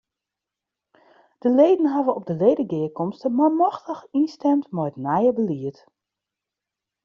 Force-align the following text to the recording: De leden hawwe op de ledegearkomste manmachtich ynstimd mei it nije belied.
De 1.41 1.49
leden 1.55 1.85
hawwe 1.85 2.11
op 2.19 2.25
de 2.29 2.35
ledegearkomste 2.43 3.29
manmachtich 3.39 4.01
ynstimd 4.19 4.65
mei 4.75 4.89
it 4.91 4.97
nije 5.05 5.31
belied. 5.37 5.77